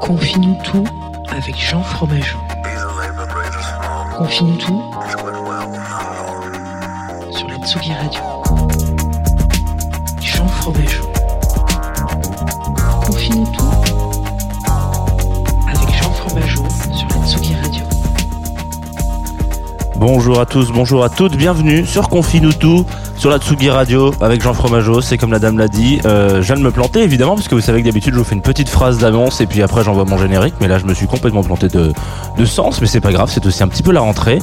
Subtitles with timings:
[0.00, 0.84] Confine-nous tout
[1.30, 2.38] avec Jean Fromageau.
[4.16, 4.82] Confine-nous tout
[7.30, 8.22] sur la Tsugi Radio.
[10.20, 11.12] Jean Fromageau.
[13.06, 13.64] Confine-nous tout
[15.68, 17.84] avec Jean Fromageau sur la Tsugi Radio.
[19.96, 22.84] Bonjour à tous, bonjour à toutes, bienvenue sur Confine tout
[23.22, 26.46] sur la Tsugi Radio avec Jean Fromageau, c'est comme la dame l'a dit, euh, je
[26.48, 28.42] viens de me planter évidemment parce que vous savez que d'habitude je vous fais une
[28.42, 30.54] petite phrase d'annonce et puis après j'envoie mon générique.
[30.60, 31.92] Mais là je me suis complètement planté de,
[32.36, 34.40] de sens mais c'est pas grave, c'est aussi un petit peu la rentrée.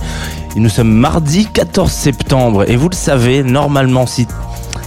[0.55, 2.69] Et nous sommes mardi 14 septembre.
[2.69, 4.27] Et vous le savez, normalement si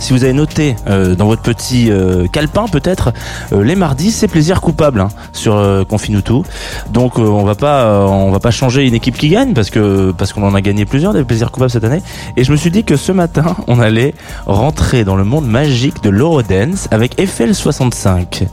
[0.03, 3.13] si vous avez noté euh, dans votre petit euh, calepin peut-être,
[3.53, 6.43] euh, les mardis c'est plaisir coupable hein, sur euh, Confinutu.
[6.91, 10.33] Donc on va pas on va pas changer une équipe qui gagne parce que parce
[10.33, 12.03] qu'on en a gagné plusieurs des plaisirs coupables cette année.
[12.37, 14.15] Et je me suis dit que ce matin on allait
[14.47, 18.49] rentrer dans le monde magique de l'Eurodance avec Eiffel 65.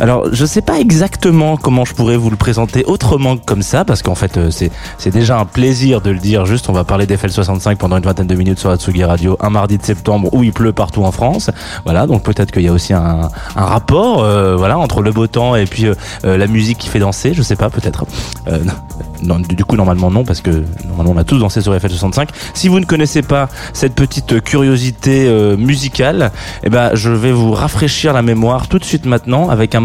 [0.00, 3.84] Alors, je sais pas exactement comment je pourrais vous le présenter autrement que comme ça,
[3.84, 6.46] parce qu'en fait, euh, c'est déjà un plaisir de le dire.
[6.46, 9.50] Juste, on va parler d'Eiffel 65 pendant une vingtaine de minutes sur Atsugi Radio, un
[9.50, 11.50] mardi de septembre où il pleut partout en France.
[11.84, 15.26] Voilà, donc peut-être qu'il y a aussi un, un rapport, euh, voilà, entre le beau
[15.26, 17.34] temps et puis euh, euh, la musique qui fait danser.
[17.34, 18.04] Je sais pas, peut-être.
[18.46, 18.58] Euh,
[19.22, 22.28] non, du coup, normalement non, parce que normalement on a tous dansé sur Eiffel 65.
[22.54, 26.30] Si vous ne connaissez pas cette petite curiosité euh, musicale,
[26.62, 29.80] eh ben, je vais vous rafraîchir la mémoire tout de suite maintenant avec un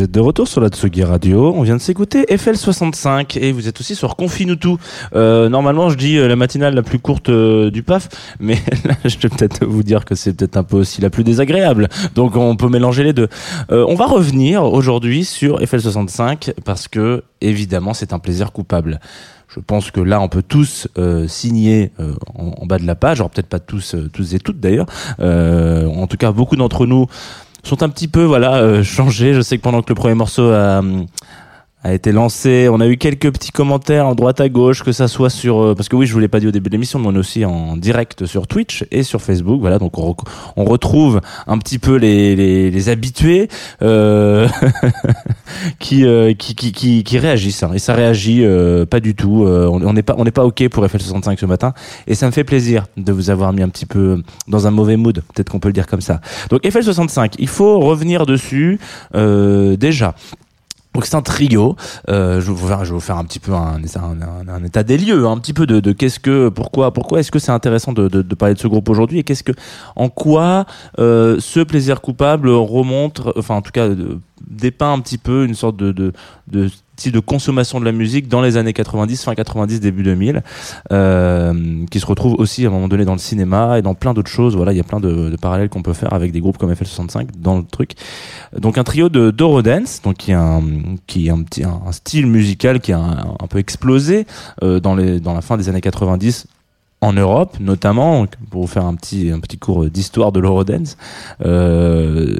[0.00, 1.52] vous êtes de retour sur la Tsugi Radio.
[1.54, 4.76] On vient de s'écouter FL65 et vous êtes aussi sur Confinutu.
[5.14, 8.08] Euh, normalement, je dis euh, la matinale la plus courte euh, du PAF,
[8.40, 8.54] mais
[8.86, 11.90] là, je vais peut-être vous dire que c'est peut-être un peu aussi la plus désagréable.
[12.14, 13.28] Donc, on peut mélanger les deux.
[13.70, 19.00] Euh, on va revenir aujourd'hui sur FL65 parce que, évidemment, c'est un plaisir coupable.
[19.48, 20.86] Je pense que là, on peut tous
[21.26, 21.90] signer
[22.36, 23.18] en, bas de la page.
[23.18, 24.86] Alors peut-être pas tous, tous et toutes d'ailleurs.
[25.18, 27.08] En tout cas, beaucoup d'entre nous
[27.62, 29.34] sont un petit peu voilà euh, changés.
[29.34, 30.82] Je sais que pendant que le premier morceau a,
[31.82, 35.08] a été lancé, on a eu quelques petits commentaires en droite à gauche, que ça
[35.08, 36.98] soit sur euh, parce que oui, je vous l'ai pas dit au début de l'émission,
[36.98, 39.60] mais on est aussi en direct sur Twitch et sur Facebook.
[39.60, 40.14] Voilà, donc on,
[40.56, 43.48] on retrouve un petit peu les les, les habitués
[43.82, 44.46] euh,
[45.78, 47.62] qui, euh, qui qui qui qui réagissent.
[47.62, 47.70] hein.
[47.74, 49.44] et ça réagit euh, pas du tout.
[49.44, 51.72] Euh, on on n'est pas on n'est pas ok pour FL65 ce matin,
[52.06, 54.96] et ça me fait plaisir de vous avoir mis un petit peu dans un mauvais
[54.96, 55.22] mood.
[55.34, 56.20] Peut-être qu'on peut le dire comme ça.
[56.50, 58.78] Donc FL65, il faut revenir dessus
[59.14, 60.14] euh, déjà.
[60.94, 61.76] Donc c'est un trio.
[62.08, 63.80] Euh, je, vais vous faire, un petit peu un,
[64.64, 67.92] état des lieux, un petit peu de, qu'est-ce que, pourquoi, pourquoi est-ce que c'est intéressant
[67.92, 69.52] de, de, de parler de ce groupe aujourd'hui et qu'est-ce que,
[69.96, 70.66] en quoi
[70.98, 75.54] euh, ce plaisir coupable remonte, enfin en tout cas de- dépeint un petit peu une
[75.54, 76.70] sorte de, de
[77.08, 80.42] de consommation de la musique dans les années 90, fin 90, début 2000,
[80.92, 84.12] euh, qui se retrouve aussi à un moment donné dans le cinéma et dans plein
[84.12, 84.54] d'autres choses.
[84.56, 87.28] Voilà, il y a plein de, parallèles qu'on peut faire avec des groupes comme FL65
[87.38, 87.92] dans le truc.
[88.58, 90.62] Donc un trio de d'Eurodance, donc qui est un
[91.06, 94.26] qui est un petit un, style musical qui a un, peu explosé
[94.62, 96.46] euh, dans les dans la fin des années 90
[97.00, 100.96] en Europe notamment pour vous faire un petit un petit cours d'histoire de l'Eurodance
[101.44, 102.36] euh,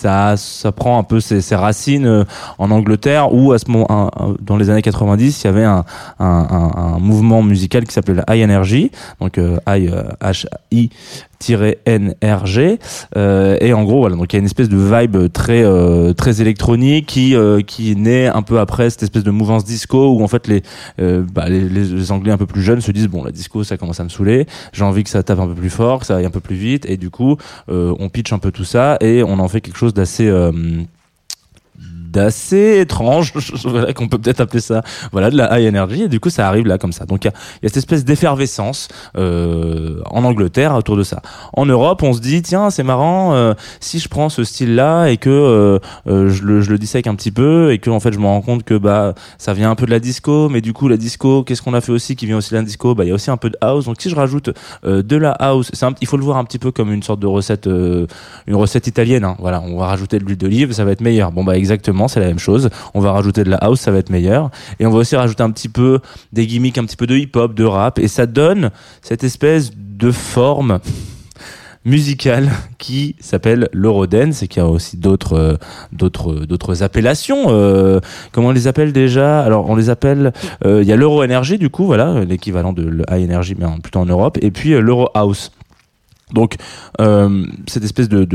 [0.00, 2.24] ça prend un peu ses, racines euh,
[2.58, 4.10] en Angleterre où à ce moment
[4.40, 5.84] dans les années 90 il y avait un
[6.18, 10.90] un, mouvement musical qui s'appelait la High Energy donc euh, euh, H I
[11.48, 12.78] NRG
[13.16, 16.12] euh, et en gros voilà donc il y a une espèce de vibe très euh,
[16.12, 20.22] très électronique qui euh, qui naît un peu après cette espèce de mouvance disco où
[20.22, 20.62] en fait les
[21.00, 23.76] euh, bah, les, les, anglais un peu plus jeunes se disent bon la disco ça
[23.76, 24.46] commence à me saouler.
[24.72, 26.56] J'ai envie que ça tape un peu plus fort que ça aille un peu plus
[26.56, 26.86] vite.
[26.86, 27.36] Et du coup
[27.68, 30.52] euh, on pitch un peu tout ça et on en fait quelque chose d'assez euh,
[32.10, 33.32] d'assez étrange.
[33.64, 36.02] Voilà qu'on peut peut-être appeler ça voilà de la high energy.
[36.04, 37.04] Et du coup ça arrive là comme ça.
[37.06, 41.20] Donc il y a, y a cette espèce d'effervescence euh, en Angleterre autour de ça.
[41.52, 45.06] En Europe on se dit tiens c'est marrant euh, si je prends ce style là
[45.08, 45.78] et que euh,
[46.08, 48.26] euh, je, le, je le dissèque un petit peu et que en fait je me
[48.26, 50.96] rends compte que bah ça vient un peu de la disco mais du coup la
[50.96, 52.94] disco qu'est-ce qu'on a fait aussi qui vient aussi de la disco?
[52.94, 53.84] Bah il y a aussi un peu de house.
[53.86, 54.50] Donc si je rajoute
[54.84, 57.20] euh, de la house un- il faut le voir un petit peu comme une sorte
[57.20, 59.36] de recette une recette italienne hein.
[59.38, 61.32] voilà on va rajouter de l'huile d'olive ça va être meilleur.
[61.32, 62.70] Bon bah exactement c'est la même chose.
[62.94, 64.50] On va rajouter de la house ça va être meilleur.
[64.78, 66.00] Et on va aussi rajouter un petit peu
[66.32, 67.98] des gimmicks un petit peu de hip hop de rap.
[67.98, 68.70] Et ça donne
[69.02, 70.80] cette espèce de forme
[71.84, 75.56] musicale qui s'appelle l'eurodance et qui a aussi d'autres euh,
[75.92, 78.00] d'autres d'autres appellations euh,
[78.32, 79.40] comment on les appelle déjà?
[79.40, 80.32] Alors on les appelle
[80.66, 84.00] euh, il y a l'euro énergie du coup voilà l'équivalent de high energy mais plutôt
[84.00, 84.36] en Europe.
[84.42, 85.52] Et puis euh, l'euro house
[86.32, 86.56] donc
[87.00, 88.26] euh, cette espèce de,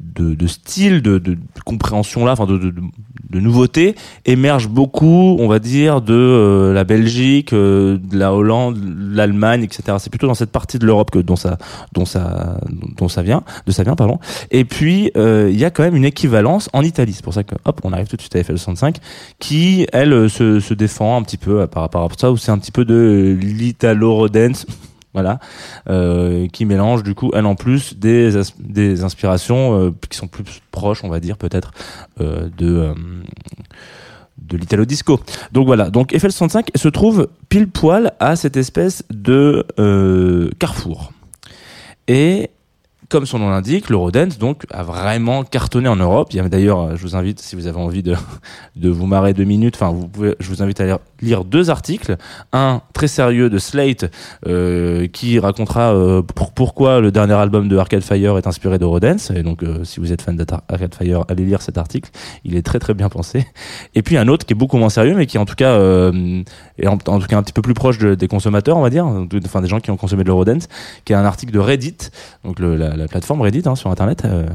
[0.00, 2.80] de, de style de, de compréhension là enfin de, de, de-
[3.30, 3.94] de nouveauté
[4.26, 9.62] émerge beaucoup on va dire de euh, la Belgique euh, de la Hollande de l'Allemagne
[9.62, 11.56] etc c'est plutôt dans cette partie de l'Europe que dont ça
[11.92, 12.58] dont ça
[12.96, 14.18] dont ça vient de ça vient pardon.
[14.50, 17.12] Et puis euh, il y a quand même une équivalence en Italie.
[17.12, 18.96] C'est pour ça que hop on arrive tout de suite à FL65
[19.38, 22.36] qui elle euh, se, se défend un petit peu euh, par rapport à ça où
[22.36, 24.66] c'est un petit peu de l'italo rodance
[25.12, 25.40] voilà,
[25.88, 30.44] euh, qui mélange du coup elle en plus des des inspirations euh, qui sont plus
[30.70, 31.72] proches, on va dire peut-être
[32.20, 32.94] euh, de
[34.38, 35.20] de l'italo disco.
[35.52, 39.64] Donc voilà, donc FL65 se trouve pile poil à cette espèce de
[40.58, 41.12] carrefour.
[42.08, 42.50] Et
[43.10, 46.28] comme son nom l'indique, l'Eurodance donc a vraiment cartonné en Europe.
[46.32, 48.14] Il y a d'ailleurs, euh, je vous invite, si vous avez envie de,
[48.76, 52.16] de vous marrer deux minutes, enfin, vous pouvez, je vous invite à lire, deux articles.
[52.52, 54.10] Un très sérieux de Slate
[54.46, 59.30] euh, qui racontera euh, pour- pourquoi le dernier album de Arcade Fire est inspiré d'Eurodance.
[59.32, 62.10] Et donc, euh, si vous êtes fan d'Arcade Fire, allez lire cet article.
[62.44, 63.46] Il est très très bien pensé.
[63.94, 66.42] Et puis un autre qui est beaucoup moins sérieux, mais qui en tout cas euh,
[66.78, 69.04] est en, tout cas un petit peu plus proche de- des consommateurs, on va dire,
[69.44, 70.68] enfin des gens qui ont consommé de l'Eurodance,
[71.04, 71.96] qui est un article de Reddit,
[72.44, 74.22] donc le- la, la plateforme Reddit hein, sur internet.
[74.24, 74.46] Euh,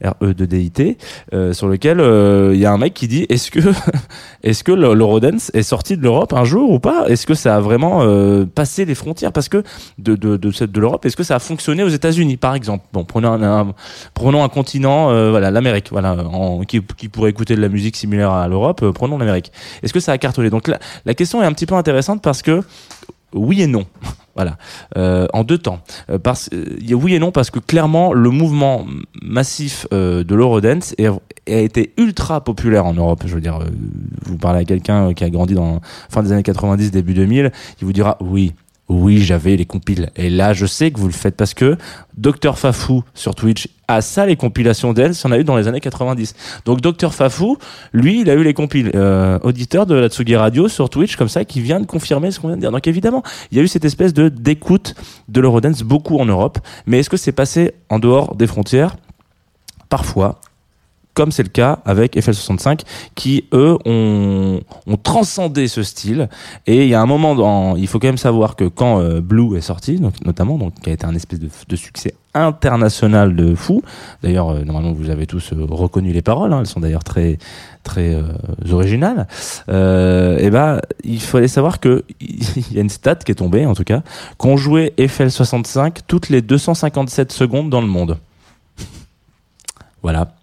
[0.00, 0.96] RE2DIT,
[1.34, 3.58] euh, sur lequel euh, il y a un mec qui dit est-ce que
[4.44, 7.06] est-ce que le- l'Eurodance est sorti de l'Europe un jour ou pas?
[7.08, 9.32] Est-ce que ça a vraiment euh, passé les frontières?
[9.32, 9.64] Parce que
[9.98, 12.84] de de de, l'Europe, est-ce que ça a fonctionné aux États-Unis, par exemple?
[12.92, 13.74] Bon, prenons un,
[14.14, 16.16] prenons un continent, voilà, l'Amérique, voilà,
[16.68, 18.84] qui qui pourrait écouter de la musique similaire à l'Europe.
[18.94, 19.50] prenons l'Amérique.
[19.82, 22.42] Est-ce que ça a cartonné Donc la, la question est un petit peu intéressante parce
[22.42, 22.62] que
[23.34, 23.84] oui et non.
[24.38, 24.56] Voilà,
[24.96, 25.80] Euh, en deux temps.
[26.10, 28.86] Euh, parce, euh, oui et non parce que clairement le mouvement
[29.20, 33.24] massif euh, de l'Eurodance a été ultra populaire en Europe.
[33.26, 33.64] Je veux dire, euh,
[34.22, 37.50] vous parlez à quelqu'un euh, qui a grandi dans fin des années 90, début 2000,
[37.80, 38.52] il vous dira oui.
[38.88, 40.10] Oui, j'avais les compiles.
[40.16, 41.76] Et là, je sais que vous le faites parce que
[42.16, 45.56] Dr Fafou sur Twitch a ça les compilations dance, il y en a eu dans
[45.56, 46.34] les années 90.
[46.64, 47.58] Donc Dr Fafou,
[47.92, 48.90] lui, il a eu les compiles.
[48.94, 52.48] Euh, de la Tsugi Radio sur Twitch comme ça qui vient de confirmer ce qu'on
[52.48, 52.72] vient de dire.
[52.72, 54.94] Donc évidemment, il y a eu cette espèce de d'écoute
[55.28, 58.96] de l'Eurodance beaucoup en Europe, mais est-ce que c'est passé en dehors des frontières?
[59.88, 60.40] Parfois,
[61.18, 62.82] comme c'est le cas avec FL65,
[63.16, 64.60] qui eux ont,
[65.02, 66.28] transcendé ce style.
[66.68, 69.20] Et il y a un moment, dans, il faut quand même savoir que quand euh,
[69.20, 73.56] Blue est sorti, donc notamment, donc qui a été un espèce de, succès international de
[73.56, 73.82] fou.
[74.22, 76.52] D'ailleurs, euh, normalement, vous avez tous euh, reconnu les paroles.
[76.52, 77.38] hein, elles sont d'ailleurs très
[77.82, 78.16] très
[78.70, 79.26] originales.
[79.66, 83.74] Et ben, il fallait savoir que il y a une stat qui est tombée, en
[83.74, 84.02] tout cas,
[84.36, 88.18] qu'on jouait FL65 toutes les 257 secondes dans le monde.
[90.02, 90.37] Voilà.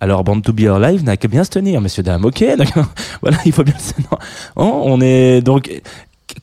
[0.00, 2.24] Alors, Band to Be Alive n'a qu'à bien se tenir, messieurs, dames.
[2.24, 2.44] Ok.
[3.22, 4.18] Voilà, il faut bien se non.
[4.56, 5.70] Oh, on est donc.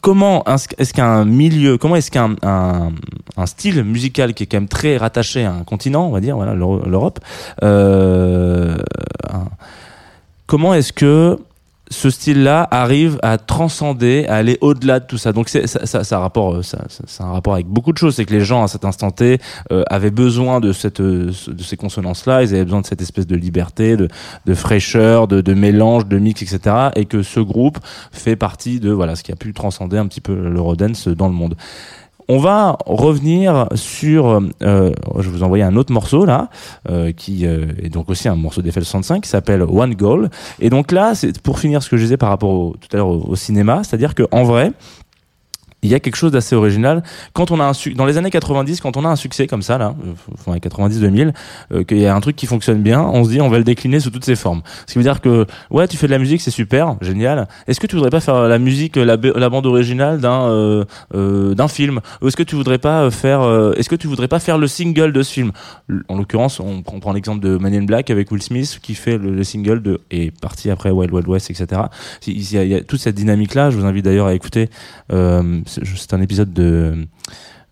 [0.01, 2.91] Comment est-ce qu'un milieu, comment est-ce qu'un un,
[3.37, 6.35] un style musical qui est quand même très rattaché à un continent, on va dire,
[6.35, 7.19] voilà, l'Euro- l'Europe,
[7.63, 8.75] euh,
[10.47, 11.39] comment est-ce que
[11.95, 15.31] ce style-là arrive à transcender, à aller au-delà de tout ça.
[15.31, 17.97] Donc c'est ça, ça, ça rapport, euh, ça, ça- a un rapport avec beaucoup de
[17.97, 18.15] choses.
[18.15, 19.39] C'est que les gens à cet instant T
[19.71, 22.43] euh, avaient besoin de cette, euh, de ces consonances-là.
[22.43, 24.07] Ils avaient besoin de cette espèce de liberté, de,
[24.45, 26.89] de fraîcheur, de, de mélange, de mix, etc.
[26.95, 27.79] Et que ce groupe
[28.11, 31.33] fait partie de voilà ce qui a pu transcender un petit peu l'Eurodance dans le
[31.33, 31.55] monde.
[32.27, 34.41] On va revenir sur.
[34.63, 36.49] euh, je vous envoyer un autre morceau là,
[36.89, 40.29] euh, qui euh, est donc aussi un morceau d'FL65 qui s'appelle One Goal.
[40.59, 42.97] Et donc là, c'est pour finir ce que je disais par rapport au, tout à
[42.97, 44.71] l'heure au, au cinéma, c'est-à-dire que en vrai,
[45.85, 47.03] il y a quelque chose d'assez original.
[47.33, 49.77] Quand on a un dans les années 90, quand on a un succès comme ça
[49.77, 51.33] là, euh, enfin 90-2000,
[51.73, 53.63] euh, qu'il y a un truc qui fonctionne bien, on se dit on va le
[53.63, 54.61] décliner sous toutes ses formes.
[54.87, 57.47] Ce qui veut dire que ouais, tu fais de la musique, c'est super, génial.
[57.67, 60.85] Est-ce que tu voudrais pas faire la musique, la, ba- la bande originale d'un euh,
[61.13, 61.99] euh, d'un film?
[62.25, 65.11] Est-ce que tu voudrais pas faire euh, Est-ce que tu voudrais pas faire le single
[65.13, 65.51] de ce film?
[66.09, 69.31] En l'occurrence, on prend, l'exemple de Man in Black avec Will Smith qui fait le,
[69.35, 71.83] le single de et parti après Wild Wild West, etc.
[72.27, 73.69] Il y a, il y a toute cette dynamique là.
[73.69, 74.69] Je vous invite d'ailleurs à écouter.
[75.83, 77.05] C'est un épisode de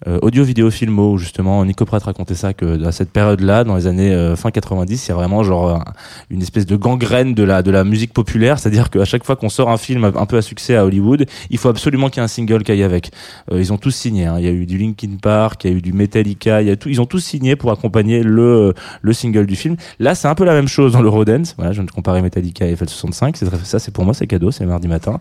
[0.06, 3.64] euh, audio vidéo filmo où justement Nico Pratt racontait ça que à cette période là
[3.64, 5.84] dans les années euh, fin 90 il y a vraiment genre un-
[6.30, 8.60] une espèce de gangrène de la de la musique populaire.
[8.60, 10.84] C'est à dire qu'à chaque fois qu'on sort un film un peu à succès à
[10.84, 13.12] Hollywood il faut absolument qu'il y ait un single qui aille avec.
[13.50, 14.36] Euh, ils ont tous signé hein.
[14.40, 17.06] il y a eu du Linkin Park il y a eu du Metallica ils ont
[17.06, 19.78] tous signé pour accompagner le le single du film.
[20.00, 21.54] Là c'est un peu la même chose dans l'Eurodance.
[21.58, 24.28] Voilà je viens de comparer Metallica et FL65 c'est très- ça c'est pour moi c'est
[24.28, 25.18] cadeau c'est mardi matin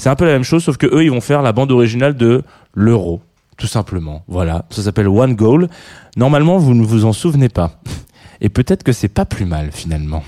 [0.00, 2.16] c'est un peu la même chose sauf que eux ils vont faire la bande originale
[2.16, 2.42] de
[2.74, 3.20] l'Euro
[3.60, 4.24] tout simplement.
[4.26, 5.68] Voilà, ça s'appelle One Goal.
[6.16, 7.72] Normalement, vous ne vous en souvenez pas.
[8.40, 10.24] Et peut-être que c'est pas plus mal finalement.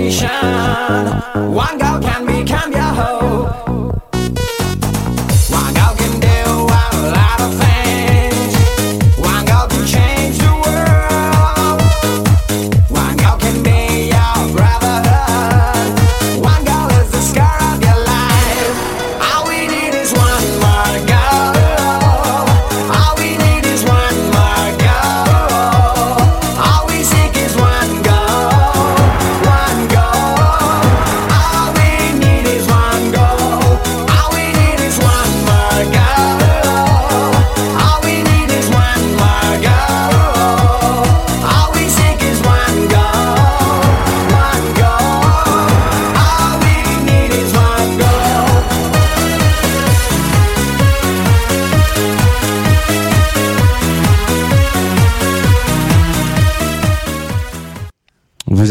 [0.00, 3.69] One girl can become your hope.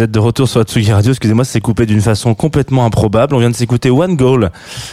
[0.09, 1.11] De retour sur Atsugi Radio.
[1.11, 3.35] Excusez-moi, c'est coupé d'une façon complètement improbable.
[3.35, 4.51] On vient de s'écouter One Goal.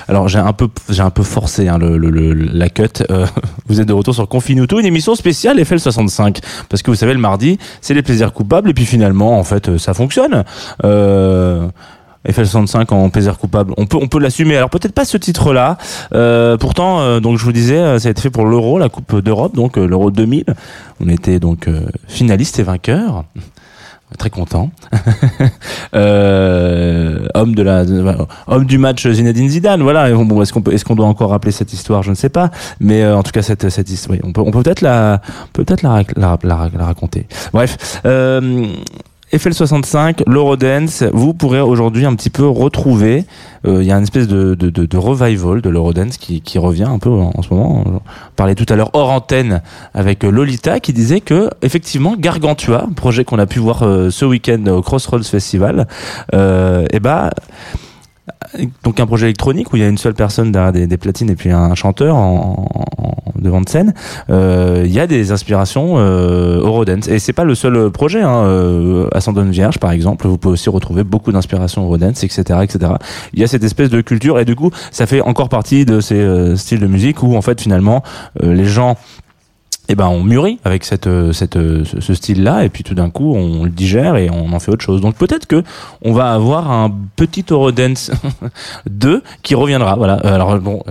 [0.09, 1.97] Alors j'ai un peu, j'ai un peu forcé hein, le,
[2.33, 3.03] la cut.
[3.11, 3.27] Euh,
[3.67, 7.21] vous êtes de retour sur Confinuto, une émission spéciale FL65, parce que vous savez le
[7.21, 10.45] mardi, c'est les plaisirs coupables et puis finalement, en fait, euh, ça fonctionne.
[10.85, 11.69] Euh,
[12.29, 14.57] FL65 en plaisir coupable, on peut on peut l'assumer.
[14.57, 15.79] Alors peut-être pas ce titre-là.
[16.13, 19.55] Euh, pourtant, donc je vous disais, ça a été fait pour l'Euro, la Coupe d'Europe,
[19.55, 20.45] donc euh, l'Euro 2000.
[21.01, 21.69] On était donc
[22.09, 23.25] finaliste et vainqueur.
[24.19, 24.71] Très content.
[25.95, 28.05] euh, homme de la, de-
[28.47, 29.83] homme du match Zinedine Zidane.
[29.83, 30.11] Voilà.
[30.15, 32.03] Bon, est-ce qu'on est-ce qu'on doit encore rappeler cette histoire?
[32.03, 32.51] Je ne sais pas.
[32.81, 35.21] Mais euh, en tout cas, cette, cette histoire, on peut, on peut peut-être la,
[35.53, 37.27] peut-être la, la, la, la raconter.
[37.53, 38.01] Bref.
[38.07, 38.67] Euh,
[39.33, 43.25] FL65, l'Eurodance, vous pourrez aujourd'hui un petit peu retrouver,
[43.67, 46.85] euh, il y a une espèce de, de, de, revival de l'Eurodance qui, qui revient
[46.85, 47.83] un peu en, ce moment.
[47.87, 48.01] On
[48.37, 49.63] parlait tout à l'heure hors antenne
[49.95, 54.25] avec euh, Lolita qui disait que effectivement Gargantua, projet qu'on a pu voir euh, ce
[54.25, 55.89] week-end au Crossroads Festival,
[56.33, 57.31] euh, et ben
[58.83, 61.37] donc un projet électronique où il y a une seule personne derrière des, platines et
[61.37, 63.95] puis un chanteur en, en- devant de scène.
[64.31, 68.23] Euh, Il y a des inspirations euh, Eurodance et c'est pas le seul projet.
[68.23, 69.09] Hein, euh,
[69.51, 72.93] Vierge par exemple, vous pouvez aussi retrouver beaucoup d'inspirations Eurodance, etc., etc.
[73.33, 76.01] Il y a cette espèce de culture et du coup ça fait encore partie de
[76.01, 78.03] ces euh, styles de musique où en fait finalement
[78.43, 78.97] euh, les gens
[79.89, 83.11] eh ben on mûrit avec cette euh, cette euh, ce, style-là et puis tout d'un
[83.11, 85.01] coup on le digère et on en fait autre chose.
[85.01, 85.63] Donc peut-être que
[86.03, 88.11] on va avoir un petit Eurodance
[88.91, 89.95] 2 qui reviendra.
[89.97, 90.25] Voilà.
[90.25, 90.83] Euh, Alors bon,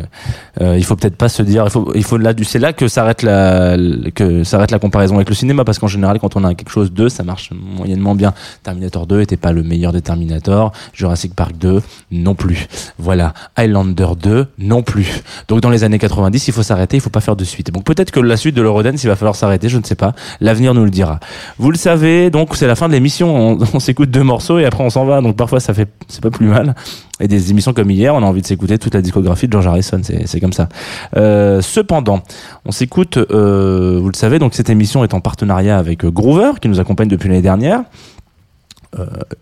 [0.61, 3.21] il faut peut-être pas se dire il faut il faut là c'est là que s'arrête
[3.21, 3.77] la
[4.13, 6.91] que s'arrête la comparaison avec le cinéma parce qu'en général quand on a quelque chose
[6.91, 8.33] 2 ça marche moyennement bien.
[8.63, 11.81] Terminator 2 était pas le meilleur des Terminator, Jurassic Park 2
[12.11, 12.67] non plus.
[12.97, 15.23] Voilà, Highlander 2 non plus.
[15.47, 17.71] Donc dans les années 90, il faut s'arrêter, il faut pas faire de suite.
[17.71, 20.13] Donc peut-être que la suite de l'Eurodance, il va falloir s'arrêter, je ne sais pas.
[20.41, 21.19] L'avenir nous le dira.
[21.57, 23.35] Vous le savez, donc c'est la fin de l'émission.
[23.35, 25.21] On, on s'écoute deux morceaux et après on s'en va.
[25.21, 26.75] Donc parfois ça fait, c'est pas plus mal.
[27.21, 29.67] Et des émissions comme hier, on a envie de s'écouter toute la discographie de George
[29.67, 30.01] Harrison.
[30.03, 30.67] C'est, comme ça.
[31.15, 32.21] Euh, cependant,
[32.65, 33.17] on s'écoute.
[33.17, 36.79] Euh, vous le savez, donc cette émission est en partenariat avec euh, Groover qui nous
[36.79, 37.83] accompagne depuis l'année dernière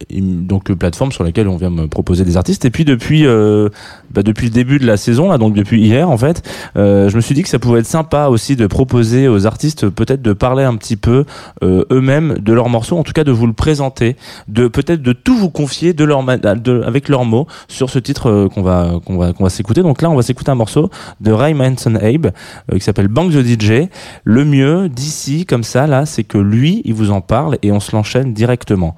[0.10, 2.66] donc euh, plateforme sur laquelle on vient me proposer des artistes.
[2.66, 3.70] Et puis depuis euh,
[4.14, 7.16] bah, depuis le début de la saison là donc depuis hier en fait euh, je
[7.16, 10.34] me suis dit que ça pouvait être sympa aussi de proposer aux artistes peut-être de
[10.34, 11.26] parler un petit peu
[11.64, 14.16] euh, eux-mêmes de leurs morceaux en tout cas de vous le présenter
[14.48, 18.30] de peut-être de tout vous confier de leur de, avec leurs mots sur ce titre
[18.30, 19.82] euh, qu'on va qu'on va qu'on va s'écouter.
[19.82, 22.28] Donc là on va s'écouter un morceau de Ray Manson Abe
[22.72, 23.90] euh, qui s'appelle Bank the DJ
[24.24, 27.80] le mieux d'ici comme ça là c'est que lui il vous en parle et on
[27.80, 28.96] se l'enchaîne directement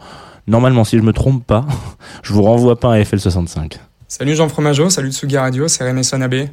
[0.47, 1.65] Normalement, si je me trompe pas,
[2.23, 3.79] je vous renvoie pas à FL65.
[4.07, 6.49] Salut Jean Fromageau, salut Tsugi Radio, c'est René Sonabé.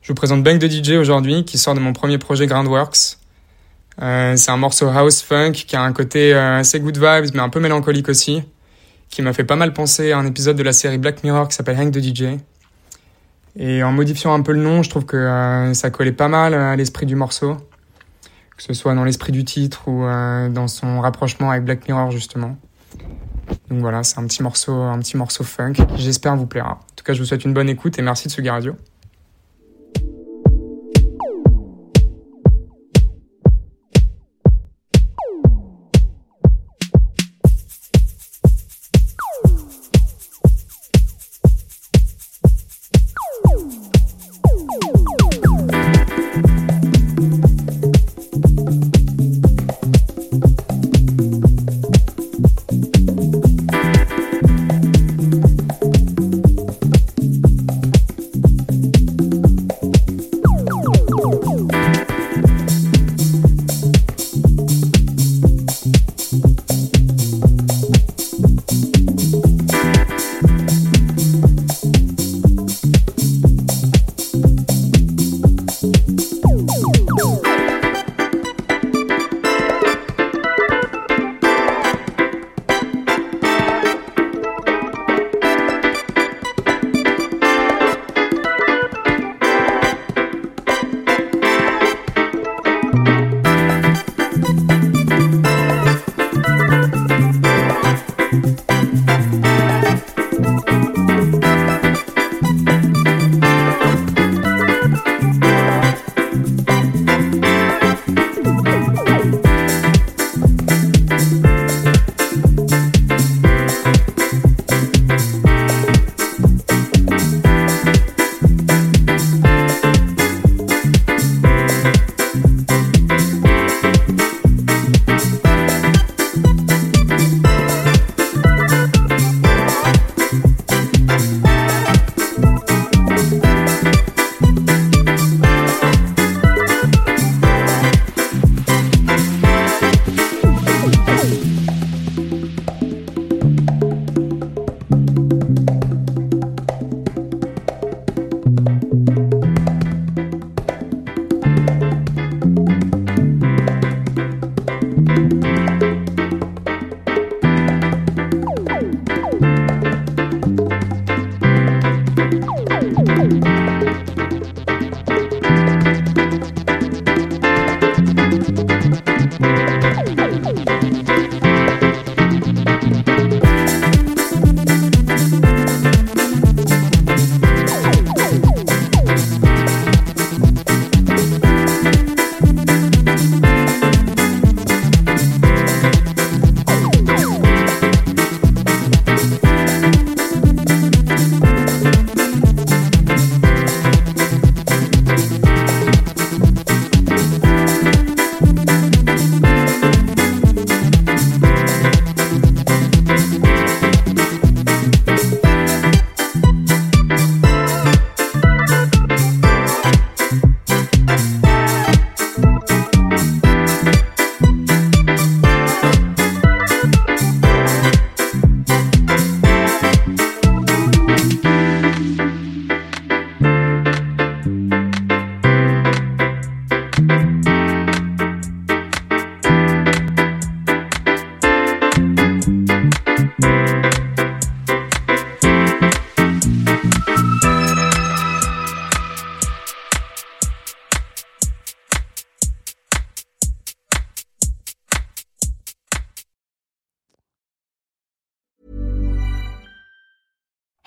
[0.00, 3.18] Je vous présente Bank de DJ aujourd'hui, qui sort de mon premier projet Groundworks.
[4.00, 7.40] Euh, c'est un morceau house funk qui a un côté euh, assez good vibes, mais
[7.40, 8.42] un peu mélancolique aussi,
[9.10, 11.56] qui m'a fait pas mal penser à un épisode de la série Black Mirror qui
[11.56, 12.38] s'appelle Hank de DJ.
[13.56, 16.54] Et en modifiant un peu le nom, je trouve que euh, ça collait pas mal
[16.54, 17.58] à l'esprit du morceau,
[18.56, 20.06] que ce soit dans l'esprit du titre ou
[20.54, 22.56] dans son rapprochement avec Black Mirror justement.
[23.70, 26.72] Donc voilà, c'est un petit morceau, un petit morceau funk j'espère vous plaira.
[26.72, 28.74] En tout cas, je vous souhaite une bonne écoute et merci de Sugi Radio.